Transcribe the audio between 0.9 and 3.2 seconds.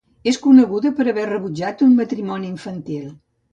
per haver rebutjat un matrimoni infantil.